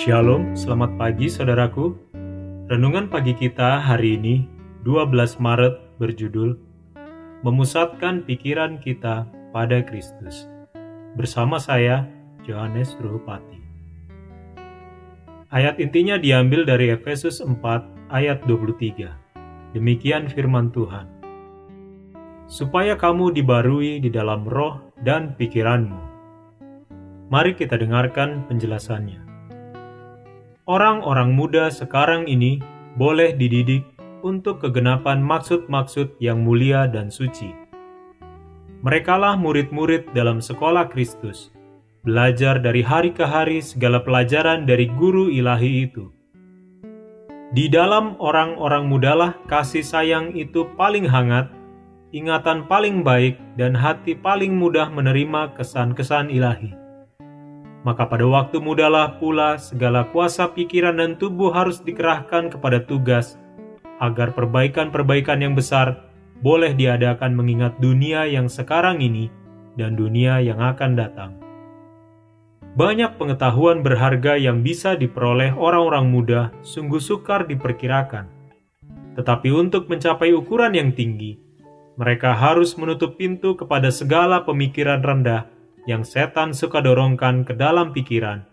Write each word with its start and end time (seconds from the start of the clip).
Shalom, 0.00 0.56
selamat 0.56 0.96
pagi 0.96 1.28
saudaraku. 1.28 1.92
Renungan 2.72 3.12
pagi 3.12 3.36
kita 3.36 3.84
hari 3.84 4.16
ini, 4.16 4.48
12 4.80 5.36
Maret, 5.36 5.76
berjudul 6.00 6.56
Memusatkan 7.44 8.24
Pikiran 8.24 8.80
Kita 8.80 9.28
pada 9.52 9.84
Kristus. 9.84 10.48
Bersama 11.20 11.60
saya, 11.60 12.08
Johannes 12.48 12.96
Ruhupati. 12.96 13.60
Ayat 15.52 15.76
intinya 15.76 16.16
diambil 16.16 16.64
dari 16.64 16.96
Efesus 16.96 17.44
4 17.44 17.60
ayat 18.08 18.40
23. 18.48 19.04
Demikian 19.76 20.32
firman 20.32 20.72
Tuhan. 20.72 21.12
Supaya 22.48 22.96
kamu 22.96 23.36
dibarui 23.36 24.00
di 24.00 24.08
dalam 24.08 24.48
roh 24.48 24.80
dan 25.04 25.36
pikiranmu. 25.36 26.00
Mari 27.28 27.52
kita 27.52 27.76
dengarkan 27.76 28.48
penjelasannya 28.48 29.19
orang-orang 30.70 31.34
muda 31.34 31.66
sekarang 31.66 32.30
ini 32.30 32.62
boleh 32.94 33.34
dididik 33.34 33.82
untuk 34.22 34.62
kegenapan 34.62 35.18
maksud-maksud 35.18 36.14
yang 36.22 36.46
mulia 36.46 36.86
dan 36.86 37.10
suci. 37.10 37.50
Merekalah 38.86 39.34
murid-murid 39.34 40.14
dalam 40.14 40.38
sekolah 40.38 40.86
Kristus, 40.86 41.50
belajar 42.06 42.62
dari 42.62 42.86
hari 42.86 43.10
ke 43.10 43.26
hari 43.26 43.58
segala 43.58 43.98
pelajaran 43.98 44.62
dari 44.62 44.86
guru 44.94 45.26
ilahi 45.26 45.90
itu. 45.90 46.06
Di 47.50 47.66
dalam 47.66 48.14
orang-orang 48.22 48.86
mudalah 48.86 49.34
kasih 49.50 49.82
sayang 49.82 50.38
itu 50.38 50.70
paling 50.78 51.02
hangat, 51.02 51.50
ingatan 52.14 52.70
paling 52.70 53.02
baik, 53.02 53.42
dan 53.58 53.74
hati 53.74 54.14
paling 54.14 54.54
mudah 54.54 54.86
menerima 54.86 55.50
kesan-kesan 55.58 56.30
ilahi 56.30 56.79
maka 57.80 58.04
pada 58.04 58.28
waktu 58.28 58.60
mudalah 58.60 59.16
pula 59.16 59.56
segala 59.56 60.04
kuasa 60.12 60.52
pikiran 60.52 61.00
dan 61.00 61.16
tubuh 61.16 61.48
harus 61.48 61.80
dikerahkan 61.80 62.52
kepada 62.52 62.84
tugas, 62.84 63.40
agar 64.00 64.36
perbaikan-perbaikan 64.36 65.40
yang 65.40 65.56
besar 65.56 66.08
boleh 66.40 66.72
diadakan 66.72 67.36
mengingat 67.36 67.76
dunia 67.80 68.24
yang 68.28 68.48
sekarang 68.48 69.00
ini 69.00 69.28
dan 69.76 69.96
dunia 69.96 70.40
yang 70.40 70.60
akan 70.60 70.96
datang. 70.96 71.32
Banyak 72.70 73.18
pengetahuan 73.18 73.82
berharga 73.82 74.38
yang 74.38 74.62
bisa 74.62 74.94
diperoleh 74.94 75.52
orang-orang 75.58 76.06
muda 76.06 76.40
sungguh 76.62 77.02
sukar 77.02 77.44
diperkirakan. 77.44 78.30
Tetapi 79.18 79.50
untuk 79.50 79.90
mencapai 79.90 80.30
ukuran 80.30 80.78
yang 80.78 80.94
tinggi, 80.94 81.34
mereka 81.98 82.32
harus 82.32 82.78
menutup 82.78 83.18
pintu 83.18 83.58
kepada 83.58 83.90
segala 83.90 84.46
pemikiran 84.46 85.02
rendah 85.02 85.50
yang 85.88 86.04
setan 86.04 86.52
suka 86.52 86.84
dorongkan 86.84 87.46
ke 87.46 87.56
dalam 87.56 87.92
pikiran 87.94 88.44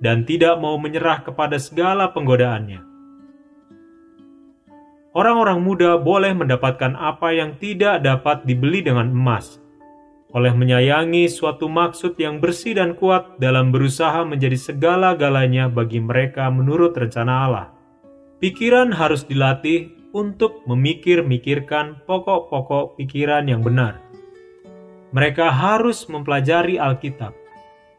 dan 0.00 0.24
tidak 0.24 0.56
mau 0.58 0.80
menyerah 0.80 1.22
kepada 1.22 1.60
segala 1.60 2.10
penggodaannya. 2.10 2.80
Orang-orang 5.10 5.58
muda 5.60 5.98
boleh 5.98 6.32
mendapatkan 6.32 6.94
apa 6.94 7.34
yang 7.34 7.58
tidak 7.58 8.00
dapat 8.06 8.46
dibeli 8.46 8.80
dengan 8.80 9.10
emas, 9.10 9.58
oleh 10.30 10.54
menyayangi 10.54 11.26
suatu 11.26 11.66
maksud 11.66 12.14
yang 12.14 12.38
bersih 12.38 12.78
dan 12.78 12.94
kuat 12.94 13.36
dalam 13.42 13.74
berusaha 13.74 14.22
menjadi 14.22 14.54
segala-galanya 14.54 15.66
bagi 15.66 15.98
mereka 15.98 16.46
menurut 16.48 16.94
rencana 16.94 17.34
Allah. 17.46 17.66
Pikiran 18.38 18.94
harus 18.94 19.26
dilatih 19.26 19.90
untuk 20.14 20.62
memikir-mikirkan 20.70 22.06
pokok-pokok 22.06 22.98
pikiran 22.98 23.46
yang 23.50 23.62
benar 23.66 24.09
mereka 25.10 25.50
harus 25.50 26.06
mempelajari 26.06 26.78
Alkitab 26.78 27.34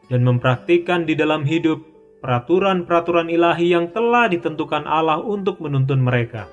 dan 0.08 0.20
mempraktikkan 0.24 1.04
di 1.04 1.12
dalam 1.12 1.44
hidup 1.44 1.84
peraturan-peraturan 2.24 3.28
ilahi 3.28 3.76
yang 3.76 3.90
telah 3.92 4.28
ditentukan 4.28 4.88
Allah 4.88 5.20
untuk 5.20 5.60
menuntun 5.60 6.00
mereka. 6.00 6.48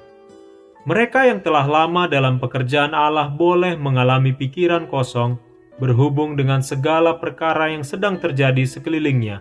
Mereka 0.87 1.27
yang 1.27 1.43
telah 1.43 1.67
lama 1.67 2.07
dalam 2.07 2.39
pekerjaan 2.39 2.95
Allah 2.95 3.27
boleh 3.29 3.75
mengalami 3.75 4.31
pikiran 4.33 4.87
kosong 4.87 5.37
berhubung 5.77 6.35
dengan 6.35 6.59
segala 6.59 7.15
perkara 7.19 7.71
yang 7.71 7.83
sedang 7.87 8.19
terjadi 8.19 8.67
sekelilingnya, 8.67 9.39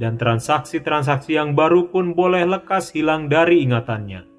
dan 0.00 0.16
transaksi-transaksi 0.16 1.36
yang 1.36 1.52
baru 1.52 1.88
pun 1.92 2.16
boleh 2.16 2.44
lekas 2.48 2.92
hilang 2.92 3.28
dari 3.28 3.64
ingatannya 3.64 4.35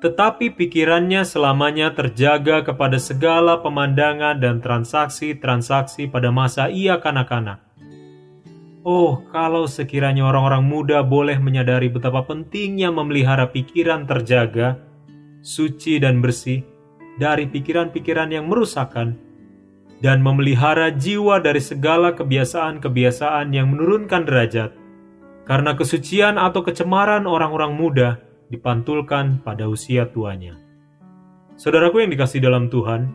tetapi 0.00 0.56
pikirannya 0.56 1.28
selamanya 1.28 1.92
terjaga 1.92 2.64
kepada 2.64 2.96
segala 2.96 3.60
pemandangan 3.60 4.40
dan 4.40 4.56
transaksi-transaksi 4.64 6.08
pada 6.08 6.32
masa 6.32 6.72
ia 6.72 6.96
kanak-kanak. 6.96 7.60
Oh, 8.80 9.20
kalau 9.28 9.68
sekiranya 9.68 10.24
orang-orang 10.24 10.64
muda 10.64 11.04
boleh 11.04 11.36
menyadari 11.36 11.92
betapa 11.92 12.24
pentingnya 12.24 12.88
memelihara 12.88 13.52
pikiran 13.52 14.08
terjaga, 14.08 14.80
suci 15.44 16.00
dan 16.00 16.24
bersih 16.24 16.64
dari 17.20 17.44
pikiran-pikiran 17.44 18.32
yang 18.32 18.48
merusakkan, 18.48 19.20
dan 20.00 20.24
memelihara 20.24 20.88
jiwa 20.96 21.44
dari 21.44 21.60
segala 21.60 22.16
kebiasaan-kebiasaan 22.16 23.52
yang 23.52 23.68
menurunkan 23.68 24.24
derajat, 24.24 24.72
karena 25.44 25.76
kesucian 25.76 26.40
atau 26.40 26.64
kecemaran 26.64 27.28
orang-orang 27.28 27.76
muda– 27.76 28.10
dipantulkan 28.50 29.40
pada 29.46 29.70
usia 29.70 30.10
tuanya. 30.10 30.58
Saudaraku 31.54 32.02
yang 32.02 32.10
dikasih 32.10 32.42
dalam 32.42 32.66
Tuhan, 32.66 33.08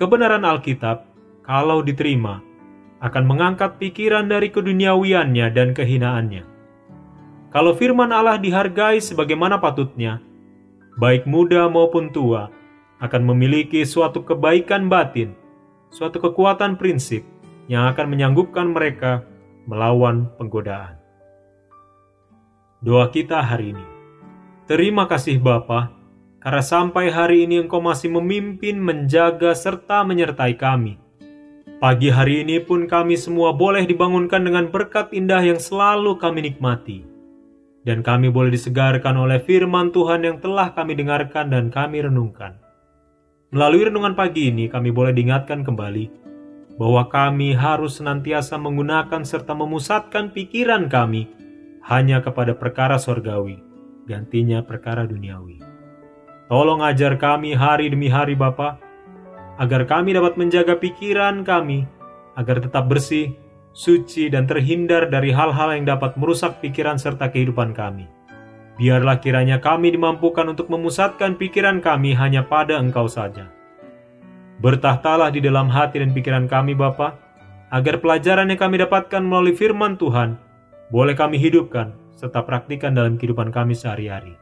kebenaran 0.00 0.42
Alkitab, 0.48 1.04
kalau 1.44 1.84
diterima, 1.84 2.40
akan 3.04 3.24
mengangkat 3.28 3.76
pikiran 3.76 4.28
dari 4.28 4.48
keduniawiannya 4.48 5.46
dan 5.52 5.76
kehinaannya. 5.76 6.44
Kalau 7.50 7.74
firman 7.76 8.12
Allah 8.14 8.40
dihargai 8.40 9.02
sebagaimana 9.02 9.58
patutnya, 9.58 10.22
baik 10.96 11.28
muda 11.28 11.66
maupun 11.66 12.08
tua, 12.14 12.48
akan 13.00 13.22
memiliki 13.34 13.82
suatu 13.82 14.22
kebaikan 14.22 14.86
batin, 14.86 15.34
suatu 15.90 16.20
kekuatan 16.20 16.76
prinsip 16.76 17.24
yang 17.66 17.88
akan 17.90 18.12
menyanggupkan 18.12 18.70
mereka 18.70 19.24
melawan 19.66 20.28
penggodaan. 20.36 21.00
Doa 22.80 23.10
kita 23.12 23.42
hari 23.44 23.76
ini. 23.76 23.99
Terima 24.70 25.10
kasih 25.10 25.42
Bapa, 25.42 25.90
karena 26.38 26.62
sampai 26.62 27.10
hari 27.10 27.42
ini 27.42 27.58
Engkau 27.58 27.82
masih 27.82 28.06
memimpin, 28.06 28.78
menjaga, 28.78 29.50
serta 29.50 30.06
menyertai 30.06 30.54
kami. 30.54 30.94
Pagi 31.82 32.06
hari 32.06 32.46
ini 32.46 32.62
pun 32.62 32.86
kami 32.86 33.18
semua 33.18 33.50
boleh 33.50 33.82
dibangunkan 33.82 34.46
dengan 34.46 34.70
berkat 34.70 35.10
indah 35.10 35.42
yang 35.42 35.58
selalu 35.58 36.14
kami 36.22 36.46
nikmati. 36.46 37.02
Dan 37.82 38.06
kami 38.06 38.30
boleh 38.30 38.54
disegarkan 38.54 39.18
oleh 39.18 39.42
firman 39.42 39.90
Tuhan 39.90 40.22
yang 40.22 40.38
telah 40.38 40.70
kami 40.70 40.94
dengarkan 40.94 41.50
dan 41.50 41.66
kami 41.74 42.06
renungkan. 42.06 42.54
Melalui 43.50 43.90
renungan 43.90 44.14
pagi 44.14 44.54
ini 44.54 44.70
kami 44.70 44.94
boleh 44.94 45.10
diingatkan 45.10 45.66
kembali 45.66 46.06
bahwa 46.78 47.10
kami 47.10 47.58
harus 47.58 47.98
senantiasa 47.98 48.54
menggunakan 48.54 49.26
serta 49.26 49.50
memusatkan 49.50 50.30
pikiran 50.30 50.86
kami 50.86 51.26
hanya 51.90 52.22
kepada 52.22 52.54
perkara 52.54 53.02
sorgawi 53.02 53.66
gantinya 54.10 54.66
perkara 54.66 55.06
duniawi. 55.06 55.62
Tolong 56.50 56.82
ajar 56.82 57.14
kami 57.14 57.54
hari 57.54 57.94
demi 57.94 58.10
hari 58.10 58.34
Bapa, 58.34 58.82
agar 59.62 59.86
kami 59.86 60.18
dapat 60.18 60.34
menjaga 60.34 60.74
pikiran 60.74 61.46
kami, 61.46 61.86
agar 62.34 62.58
tetap 62.58 62.90
bersih, 62.90 63.38
suci, 63.70 64.26
dan 64.26 64.50
terhindar 64.50 65.06
dari 65.06 65.30
hal-hal 65.30 65.70
yang 65.78 65.86
dapat 65.86 66.18
merusak 66.18 66.58
pikiran 66.58 66.98
serta 66.98 67.30
kehidupan 67.30 67.70
kami. 67.70 68.10
Biarlah 68.82 69.22
kiranya 69.22 69.62
kami 69.62 69.94
dimampukan 69.94 70.50
untuk 70.50 70.66
memusatkan 70.66 71.38
pikiran 71.38 71.78
kami 71.78 72.18
hanya 72.18 72.42
pada 72.42 72.82
Engkau 72.82 73.06
saja. 73.06 73.46
Bertahtalah 74.58 75.30
di 75.30 75.38
dalam 75.38 75.70
hati 75.70 76.02
dan 76.02 76.10
pikiran 76.10 76.50
kami 76.50 76.74
Bapa, 76.74 77.14
agar 77.70 78.02
pelajaran 78.02 78.50
yang 78.50 78.58
kami 78.58 78.82
dapatkan 78.82 79.22
melalui 79.22 79.54
firman 79.54 79.94
Tuhan 79.94 80.34
boleh 80.90 81.14
kami 81.14 81.38
hidupkan 81.38 81.94
serta 82.20 82.44
praktikan 82.44 82.92
dalam 82.92 83.16
kehidupan 83.16 83.48
kami 83.48 83.72
sehari-hari. 83.72 84.36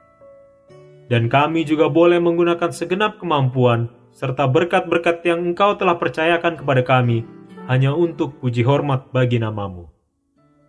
Dan 1.06 1.30
kami 1.30 1.62
juga 1.62 1.86
boleh 1.86 2.18
menggunakan 2.18 2.74
segenap 2.74 3.22
kemampuan 3.22 3.86
serta 4.10 4.50
berkat-berkat 4.50 5.22
yang 5.22 5.46
Engkau 5.46 5.78
telah 5.78 5.94
percayakan 5.94 6.58
kepada 6.58 6.82
kami 6.82 7.22
hanya 7.70 7.94
untuk 7.94 8.42
puji 8.42 8.66
hormat 8.66 9.06
bagi 9.14 9.38
namamu. 9.38 9.86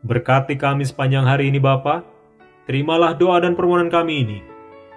Berkati 0.05 0.53
kami 0.55 0.85
sepanjang 0.85 1.25
hari 1.25 1.49
ini 1.49 1.57
Bapa. 1.57 2.05
Terimalah 2.69 3.17
doa 3.17 3.41
dan 3.41 3.57
permohonan 3.57 3.89
kami 3.89 4.21
ini. 4.21 4.39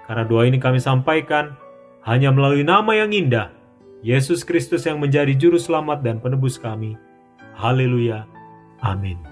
Karena 0.05 0.29
doa 0.29 0.45
ini 0.45 0.61
kami 0.61 0.77
sampaikan 0.77 1.57
hanya 2.05 2.29
melalui 2.29 2.63
nama 2.63 2.93
yang 2.93 3.11
indah, 3.17 3.49
Yesus 4.05 4.45
Kristus 4.45 4.85
yang 4.85 5.01
menjadi 5.01 5.33
juru 5.33 5.57
selamat 5.57 6.05
dan 6.05 6.21
penebus 6.21 6.61
kami. 6.61 7.01
Haleluya. 7.57 8.29
Amin. 8.85 9.32